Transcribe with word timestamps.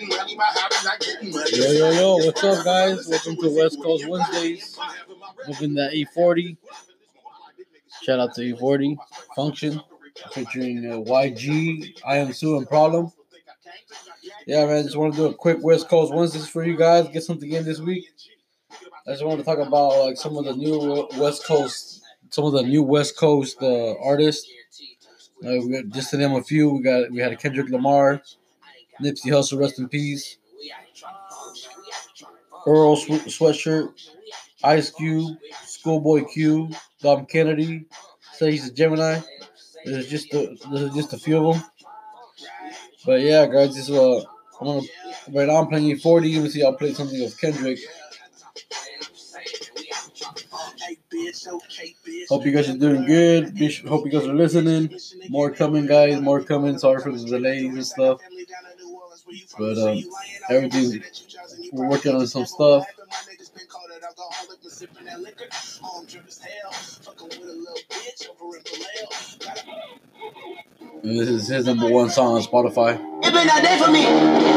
Yo, 0.00 1.72
yo, 1.72 1.90
yo, 1.90 2.16
what's 2.16 2.42
up, 2.42 2.64
guys? 2.64 3.06
Welcome 3.06 3.36
to 3.36 3.54
West 3.54 3.82
Coast 3.82 4.08
Wednesdays. 4.08 4.78
Moving 5.46 5.74
that 5.74 5.92
E40. 5.92 6.56
Shout 8.02 8.18
out 8.18 8.34
to 8.36 8.40
E40 8.40 8.96
Function 9.36 9.78
featuring 10.32 10.90
uh, 10.90 10.96
YG, 11.00 12.00
I 12.06 12.16
Am 12.16 12.32
Sue, 12.32 12.56
and 12.56 12.66
Problem. 12.66 13.12
Yeah, 14.46 14.64
man, 14.64 14.84
just 14.84 14.96
want 14.96 15.12
to 15.14 15.20
do 15.20 15.26
a 15.26 15.34
quick 15.34 15.58
West 15.60 15.90
Coast 15.90 16.14
Wednesdays 16.14 16.48
for 16.48 16.64
you 16.64 16.78
guys. 16.78 17.06
Get 17.08 17.22
something 17.22 17.50
in 17.50 17.66
this 17.66 17.80
week. 17.80 18.08
I 19.06 19.10
just 19.10 19.24
want 19.24 19.38
to 19.38 19.44
talk 19.44 19.58
about 19.58 20.02
like 20.06 20.16
some 20.16 20.34
of 20.38 20.46
the 20.46 20.54
new 20.54 21.08
West 21.18 21.44
Coast, 21.44 22.00
some 22.30 22.46
of 22.46 22.54
the 22.54 22.62
new 22.62 22.82
West 22.82 23.18
Coast 23.18 23.62
uh, 23.62 23.96
artists. 24.02 24.50
We 25.42 25.68
got, 25.70 25.88
just 25.90 26.10
to 26.10 26.16
name 26.16 26.32
a 26.32 26.42
few, 26.42 26.70
we 26.70 26.82
got 26.82 27.10
we 27.10 27.18
had 27.18 27.38
Kendrick 27.38 27.68
Lamar, 27.68 28.22
Nipsey 29.02 29.30
Hussle, 29.30 29.58
rest 29.60 29.78
in 29.78 29.88
peace. 29.88 30.36
Earl 32.66 32.96
Sw- 32.96 33.26
Sweatshirt, 33.36 33.92
Ice 34.64 34.90
Cube, 34.90 35.38
Schoolboy 35.64 36.24
Q, 36.24 36.70
Dom 37.02 37.26
Kennedy. 37.26 37.86
Say 38.34 38.52
he's 38.52 38.68
a 38.68 38.72
Gemini. 38.72 39.20
This 39.84 39.96
is 40.06 40.08
just 40.10 40.34
a, 40.34 40.56
this 40.70 40.82
is 40.82 40.94
just 40.94 41.12
a 41.14 41.18
few 41.18 41.38
of 41.46 41.54
them. 41.56 41.64
But 43.04 43.20
yeah, 43.20 43.46
guys, 43.46 43.74
this 43.74 43.88
is 43.88 43.96
uh, 43.96 44.18
I'm 44.60 44.66
gonna 44.66 44.80
right 45.32 45.46
now 45.48 45.56
I'm 45.56 45.68
playing 45.68 45.86
E40. 45.90 46.34
Let 46.34 46.42
me 46.44 46.50
see. 46.50 46.62
I'll 46.64 46.74
play 46.76 46.92
something 46.92 47.22
of 47.24 47.38
Kendrick. 47.38 47.78
Hope 52.28 52.44
you 52.46 52.52
guys 52.52 52.68
are 52.68 52.76
doing 52.76 53.04
good. 53.06 53.44
Hope 53.86 54.04
you 54.06 54.12
guys 54.12 54.26
are 54.26 54.34
listening. 54.34 54.90
More 55.28 55.50
coming, 55.50 55.86
guys. 55.86 56.20
More 56.20 56.42
coming. 56.42 56.78
Sorry 56.78 57.02
for 57.02 57.12
the 57.12 57.24
delays 57.24 57.72
and 57.74 57.86
stuff. 57.86 58.20
But 59.58 59.78
um, 59.78 60.02
everything 60.48 61.02
we're 61.72 61.88
working 61.88 62.14
on 62.14 62.26
some 62.26 62.46
stuff. 62.46 62.86
And 71.02 71.18
this 71.18 71.28
is 71.28 71.48
his 71.48 71.66
number 71.66 71.88
one 71.88 72.10
song 72.10 72.36
on 72.36 72.42
Spotify. 72.42 72.98
It's 73.22 73.30
been 73.30 73.48
a 73.48 73.62
day 73.62 73.78
for 73.78 73.90
me. 73.90 74.49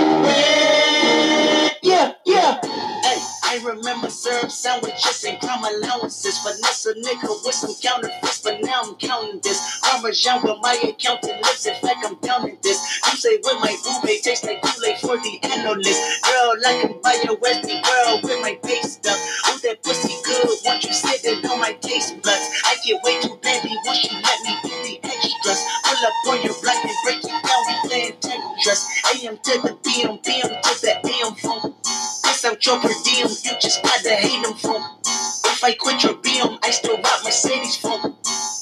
Remember 3.74 4.10
syrup 4.10 4.52
sandwiches 4.52 5.24
and 5.24 5.40
crime 5.40 5.64
allowances. 5.64 6.38
Finesse 6.40 6.86
a 6.86 6.94
nigga 6.94 7.30
with 7.44 7.56
some 7.56 7.74
counterfeits, 7.82 8.42
but 8.42 8.62
now 8.62 8.82
I'm 8.84 8.96
counting 8.96 9.40
this. 9.42 9.80
Parmesan 9.82 10.42
with 10.44 10.58
my 10.62 10.78
accountant 10.84 11.42
lips, 11.42 11.66
in 11.66 11.76
fact, 11.76 12.06
I'm 12.06 12.16
counting 12.18 12.58
this. 12.62 12.80
You 13.08 13.18
say 13.18 13.38
with 13.38 13.58
my 13.60 13.76
roommate, 13.86 14.24
tastes 14.24 14.46
like 14.46 14.62
Kool-Aid 14.62 14.98
for 15.00 15.18
the 15.18 15.40
analyst. 15.44 16.02
Girl, 16.24 16.54
I 16.66 16.82
can 16.82 17.02
buy 17.02 17.18
your 17.24 17.38
Western 17.38 17.82
world 17.82 18.24
with 18.24 18.42
my 18.42 18.60
base 18.64 18.94
stuff. 18.94 19.20
Oh, 19.46 19.60
that 19.64 19.82
pussy 19.84 20.14
good, 20.24 20.48
once 20.66 20.86
you 20.86 20.94
sitting 20.94 21.46
on 21.50 21.60
my 21.60 21.74
taste 21.74 22.22
buds. 22.22 22.46
I 22.66 22.78
get 22.86 23.02
way 23.04 23.22
too 23.22 23.33
out 32.54 32.66
your 32.66 32.80
per 32.80 32.94
diem, 33.04 33.28
you 33.28 33.52
just 33.60 33.82
gotta 33.82 34.10
hate 34.10 34.44
them 34.44 34.54
phone. 34.54 34.84
If 35.46 35.64
I 35.64 35.74
quit 35.74 36.04
your 36.04 36.14
BM, 36.16 36.60
I 36.62 36.70
still 36.70 36.98
rock 36.98 37.22
Mercedes 37.24 37.78
phone. 37.78 38.16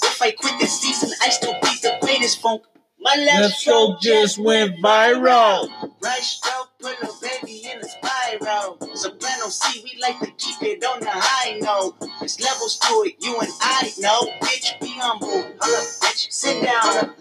If 0.03 0.21
I 0.21 0.31
quit 0.31 0.59
this 0.59 0.79
season, 0.79 1.09
I 1.21 1.29
still 1.29 1.53
be 1.61 1.75
the 1.81 1.97
greatest 2.01 2.41
funk. 2.41 2.63
My 2.99 3.15
left, 3.15 3.55
stroke 3.55 3.99
just 3.99 4.37
went 4.37 4.77
viral. 4.77 5.67
Right 6.01 6.21
stroke, 6.21 6.69
put 6.79 6.95
a 7.01 7.11
baby 7.21 7.67
in 7.67 7.79
a 7.79 7.83
spiral. 7.83 8.77
Soprano 8.95 9.49
C, 9.49 9.81
we 9.83 9.99
like 9.99 10.19
to 10.19 10.31
keep 10.37 10.61
it 10.61 10.85
on 10.85 10.99
the 10.99 11.09
high 11.09 11.59
note. 11.59 11.95
There's 12.19 12.39
levels 12.39 12.77
to 12.77 12.93
it, 13.07 13.15
you 13.19 13.37
and 13.39 13.51
I 13.59 13.91
know. 13.99 14.21
Bitch, 14.41 14.79
be 14.79 14.95
humble. 14.97 15.27
Up, 15.27 15.83
bitch, 16.01 16.31
sit 16.31 16.63
down. 16.63 17.15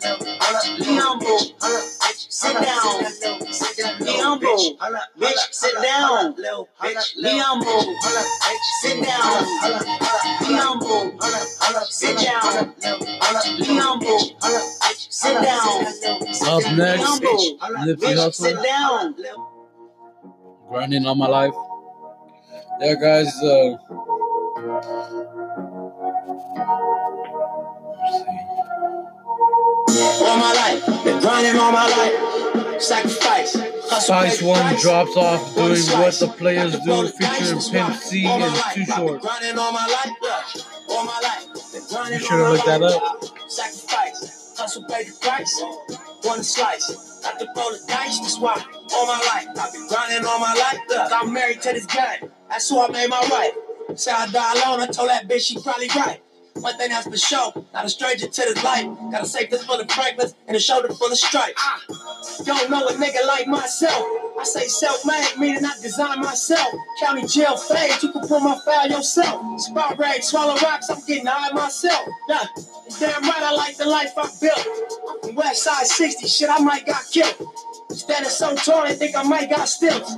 Down. 4.41 5.01
Bitch, 5.19 5.53
sit 5.53 5.75
down. 5.83 6.35
Bitch, 6.35 7.17
be 7.17 7.39
humble. 7.39 7.97
Sit 8.83 9.05
down. 9.05 9.45
Be 10.41 10.55
humble. 10.55 11.21
Sit 11.91 12.19
down. 12.19 12.75
Be 13.59 13.79
humble. 13.79 14.19
Sit 15.11 15.35
down. 15.43 15.87
Up 16.49 16.77
next, 16.77 17.03
humble. 17.05 17.59
Nipsey 17.87 18.17
Bitch, 18.17 18.35
sit 18.35 18.63
down. 18.63 19.15
grinding 20.69 21.07
all 21.07 21.15
my 21.15 21.29
life. 21.29 21.55
Yeah, 22.81 22.95
guys. 22.95 23.29
Uh, 23.43 23.77
let's. 24.57 24.89
All 30.23 30.37
my 30.39 30.53
life, 30.55 31.05
been 31.05 31.21
grinding 31.21 31.57
all 31.61 31.73
my 31.73 31.87
life. 31.89 32.83
Sacrifice. 32.83 33.57
Hustle, 33.91 34.15
Spice 34.15 34.43
One 34.43 34.77
drops 34.77 35.17
off 35.17 35.55
doing 35.55 35.83
what 35.99 36.15
the 36.15 36.29
players 36.39 36.79
do, 36.79 36.91
roll 36.91 37.03
the 37.03 37.13
dice, 37.21 37.39
featuring 37.39 37.87
Pimp. 37.89 38.01
C 38.01 38.27
All 38.27 38.39
my 38.39 38.47
and 38.47 38.55
Too 38.55 38.61
I've 38.61 38.75
been 38.75 38.87
Short. 38.97 39.21
grinding 39.23 39.59
all 39.59 39.73
my 39.73 39.87
life, 39.87 40.17
yeah. 40.23 40.95
All 40.95 41.05
my 41.05 41.21
life, 41.23 41.73
been 41.73 41.83
grinding 41.89 42.19
Be 42.21 42.25
sure 42.25 42.39
to 42.39 42.53
look 42.53 42.65
that 42.65 42.83
up. 42.83 43.25
Sacrifice, 43.51 44.55
hustle, 44.59 44.85
pay 44.89 45.05
the 45.05 45.13
price. 45.21 45.63
One 46.23 46.43
slice, 46.43 47.21
got 47.23 47.39
to 47.39 47.47
roll 47.57 47.71
the 47.73 47.81
dice, 47.89 48.19
that's 48.21 48.39
why. 48.39 48.63
All 48.95 49.07
my 49.07 49.19
life, 49.35 49.49
I've 49.59 49.73
been 49.73 49.87
grinding 49.89 50.25
all 50.27 50.39
my 50.39 50.55
life. 50.55 50.79
Look, 50.89 51.13
I'm 51.13 51.33
married 51.33 51.61
to 51.63 51.73
this 51.73 51.87
guy. 51.87 52.21
That's 52.49 52.69
who 52.69 52.81
I 52.81 52.89
made 52.91 53.09
my 53.11 53.21
wife. 53.31 53.99
Say 53.99 54.13
I 54.13 54.27
die 54.31 54.53
alone, 54.63 54.81
I 54.81 54.87
told 54.87 55.09
that 55.11 55.29
bitch 55.29 55.47
she 55.49 55.61
probably 55.61 55.89
right. 55.97 56.21
One 56.61 56.77
thing 56.77 56.91
that's 56.91 57.09
for 57.09 57.17
sure, 57.17 57.53
not 57.73 57.85
a 57.87 57.89
stranger 57.89 58.27
to 58.27 58.41
this 58.43 58.63
life. 58.63 58.85
Got 59.11 59.23
a 59.23 59.27
safe 59.27 59.51
that's 59.51 59.65
full 59.65 59.81
of 59.81 59.91
Franklins 59.91 60.35
and 60.47 60.57
a 60.57 60.61
shoulder 60.61 60.89
full 60.93 61.11
of 61.11 61.19
stripes. 61.19 61.63
Don't 62.45 62.71
know 62.71 62.87
a 62.87 62.93
nigga 62.93 63.27
like 63.27 63.47
myself. 63.47 64.05
I 64.39 64.45
say 64.45 64.67
self-made, 64.67 65.39
meaning 65.39 65.65
I 65.65 65.75
design 65.81 66.21
myself. 66.21 66.69
County 67.01 67.27
jail 67.27 67.57
fades, 67.57 68.03
you 68.03 68.13
can 68.13 68.27
pull 68.27 68.41
my 68.41 68.59
file 68.65 68.89
yourself. 68.91 69.61
Spot 69.61 69.99
rag, 69.99 70.23
swallow 70.23 70.57
rocks, 70.57 70.91
I'm 70.91 71.05
getting 71.07 71.27
high 71.27 71.53
myself. 71.53 72.07
Nah, 72.29 72.47
damn 72.99 73.23
right 73.23 73.43
I 73.43 73.53
like 73.55 73.77
the 73.77 73.87
life 73.87 74.13
I 74.17 74.29
built. 74.41 75.37
West 75.37 75.63
Side 75.63 75.87
60, 75.87 76.27
shit, 76.27 76.51
I 76.51 76.59
might 76.59 76.87
got 76.87 77.05
killed. 77.11 77.35
Standing 77.91 78.31
so 78.31 78.55
tall, 78.55 78.83
I 78.83 78.95
think 78.95 79.17
I 79.17 79.23
might 79.23 79.51
got 79.51 79.69
stilts. 79.69 80.17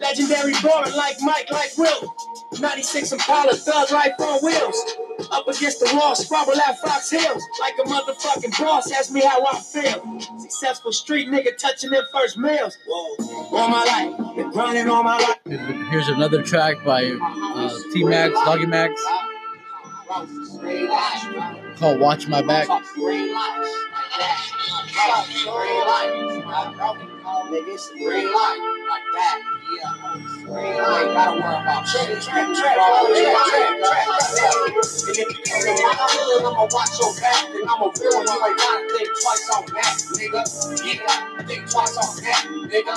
Legendary 0.00 0.52
ballin' 0.62 0.96
like 0.96 1.16
Mike, 1.20 1.50
like 1.50 1.76
Will. 1.76 2.14
96 2.58 3.12
Impala, 3.12 3.52
thug 3.54 3.90
life 3.92 4.12
on 4.18 4.40
wheels. 4.42 4.96
Up 5.30 5.48
against 5.48 5.80
the 5.80 5.90
wall, 5.94 6.14
squabble 6.14 6.54
at 6.60 6.78
Fox 6.80 7.10
Hills. 7.10 7.42
Like 7.60 7.74
a 7.78 7.82
motherfucking 7.88 8.58
boss, 8.58 8.90
ask 8.92 9.10
me 9.10 9.20
how 9.20 9.44
I 9.44 9.60
feel. 9.60 10.20
Successful 10.38 10.92
street 10.92 11.28
nigga 11.28 11.56
touching 11.56 11.90
them 11.90 12.04
first 12.12 12.38
meals. 12.38 12.76
Whoa. 12.86 13.58
All 13.58 13.68
my 13.68 13.84
life, 13.84 14.36
been 14.36 14.50
grinding 14.50 14.88
all 14.88 15.02
my 15.02 15.18
life. 15.18 15.38
Here's 15.90 16.08
another 16.08 16.42
track 16.42 16.82
by 16.84 17.04
uh, 17.04 17.78
T 17.92 18.04
Max, 18.04 18.34
Doggy 18.44 18.66
Max, 18.66 19.02
called 21.78 22.00
Watch 22.00 22.26
My 22.28 22.42
Back. 22.42 22.68
Nigga, 27.50 27.76
hood, 35.98 36.44
I'ma 36.44 36.68
watch 36.70 36.94
your 37.00 37.12
back. 37.18 37.48
And 37.50 37.66
I'ma 37.68 37.90
feel 37.96 38.12
you 38.12 38.36
ain't 38.38 38.58
gotta 38.58 38.86
think 38.92 39.10
twice 39.22 39.46
on 39.54 39.64
that, 39.74 39.94
nigga. 40.14 40.42
Yeah, 40.84 41.42
think 41.46 41.70
twice 41.70 41.96
on 41.96 42.12
that, 42.22 42.42
nigga. 42.68 42.94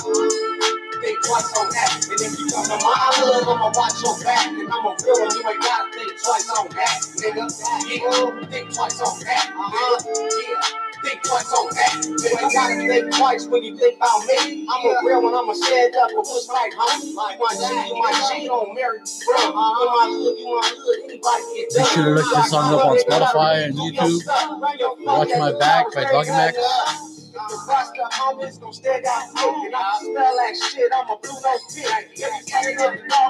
Think 1.01 1.17
twice 1.25 1.51
on 1.57 1.67
that. 1.71 1.91
And 2.11 2.21
if 2.21 2.39
you 2.39 2.45
come 2.51 2.65
to 2.65 2.77
my 2.83 2.95
hood, 3.17 3.47
I'ma 3.47 3.71
watch 3.73 3.97
your 4.03 4.15
back. 4.23 4.47
And 4.47 4.69
I'ma 4.69 4.95
feel 4.99 5.17
you 5.17 5.41
ain't 5.49 5.61
gotta 5.63 5.91
think 5.95 6.13
twice 6.21 6.49
on 6.57 6.67
that, 6.75 6.97
nigga. 7.17 7.45
Yeah, 7.87 8.47
think 8.47 8.73
twice 8.73 9.01
on 9.01 9.19
that, 9.21 9.53
nigga. 9.55 10.49
Yeah. 10.49 10.82
Think 11.03 11.21
twice 11.23 11.51
on 11.53 11.67
that. 11.75 12.05
You 12.05 12.51
gotta 12.53 12.87
think 12.87 13.15
twice 13.15 13.47
when 13.47 13.63
you 13.63 13.77
think 13.77 13.97
about 13.97 14.25
me. 14.25 14.67
I'm 14.69 14.87
a 14.87 14.99
real 15.05 15.21
one, 15.23 15.35
I'm 15.35 15.49
a 15.49 15.55
stand 15.55 15.95
up, 15.95 16.11
but 16.15 16.23
what's 16.23 16.49
right, 16.49 16.71
homie? 16.73 17.07
You 17.07 17.15
my 17.15 17.53
G, 17.53 17.89
you 17.89 17.99
my 17.99 18.13
G, 18.31 18.47
don't 18.47 18.73
marry. 18.75 18.99
Bro, 18.99 19.37
you 19.43 19.53
my 19.53 20.07
hood, 20.09 20.39
you 20.39 20.47
my 20.47 20.71
hood. 20.73 20.99
Anybody 21.03 21.43
get 21.55 21.75
Be 21.75 21.83
sure 21.91 22.05
to 22.05 22.11
look 22.11 22.35
this 22.35 22.49
song 22.49 22.73
up 22.73 22.85
on 22.85 22.97
Spotify 22.97 23.65
and 23.65 23.75
YouTube. 23.75 25.05
Watch 25.05 25.29
My 25.37 25.51
Back 25.59 25.93
by 25.93 26.03
Doggy 26.05 26.29
Max. 26.29 26.57
The 26.57 27.57
Rasta 27.67 28.03
homies 28.13 28.59
gon' 28.61 28.73
stand 28.73 29.05
out 29.05 29.29
smoking. 29.31 29.73
I 29.75 29.99
smell 29.99 30.15
that 30.37 30.55
shit. 30.71 30.91
I'm 30.95 31.09
a 31.09 31.17
blue 31.17 31.33
nose 31.33 31.65
pig. 31.75 31.85
Every 32.23 32.45
time 32.45 32.77
that 32.77 32.93
the 32.93 33.22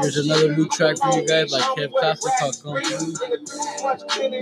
Here's 0.00 0.16
another 0.18 0.54
new 0.56 0.68
track 0.68 0.96
for 0.98 1.12
you 1.18 1.26
guys, 1.26 1.52
like 1.52 1.64
Kev 1.76 1.90
Costa 2.00 2.30
called 2.38 2.56
Come 2.62 2.82
Through. 2.82 3.00
In 4.22 4.34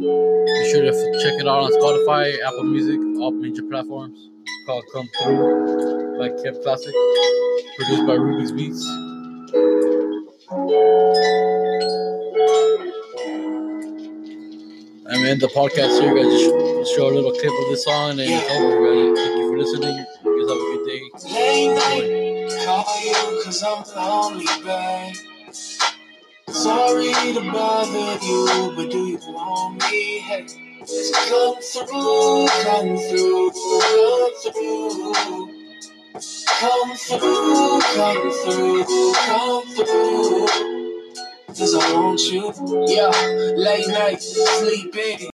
Be 0.00 0.70
sure 0.70 0.82
to 0.82 0.92
check 1.22 1.40
it 1.40 1.46
out 1.46 1.62
on 1.62 1.72
Spotify, 1.72 2.42
Apple 2.44 2.64
Music, 2.64 2.98
all 3.20 3.30
major 3.32 3.62
platforms. 3.62 4.30
called 4.66 4.84
Come 4.92 5.08
Through 5.22 6.18
by 6.18 6.30
Kev 6.30 6.62
Classic, 6.62 6.94
produced 7.76 8.06
by 8.06 8.16
Rubik's 8.16 8.52
Beats. 8.52 8.84
I 15.10 15.16
mean, 15.22 15.38
the 15.38 15.48
podcast 15.54 16.00
here, 16.00 16.14
guys, 16.14 16.26
just 16.32 16.96
show 16.96 17.08
a 17.08 17.14
little 17.14 17.30
clip 17.32 17.52
of 17.52 17.70
this 17.70 17.84
song 17.84 18.12
and 18.12 18.20
it's 18.20 18.50
over, 18.52 18.84
guys. 18.84 19.18
Thank 19.18 19.38
you 19.38 19.48
for 19.50 19.58
listening. 19.58 20.06
I'm 23.66 23.84
lonely, 23.96 24.46
babe. 24.64 25.16
Sorry 26.50 27.12
to 27.34 27.52
bother 27.52 28.24
you, 28.26 28.72
but 28.76 28.90
do 28.90 29.06
you 29.06 29.18
want 29.28 29.82
me? 29.90 30.18
Hey, 30.20 30.46
come 31.28 31.56
through, 31.62 32.48
come 32.64 32.96
through, 32.98 33.52
come 33.52 34.34
through. 34.42 35.60
Come 36.46 36.96
through, 36.96 37.80
come 37.80 38.32
through, 38.44 39.14
come 39.14 39.74
through. 39.74 40.48
Cause 41.48 41.74
I 41.74 41.94
want 41.94 42.20
you. 42.32 42.52
Yeah, 42.88 43.10
late 43.56 43.88
night, 43.88 44.22
sleeping. 44.22 45.18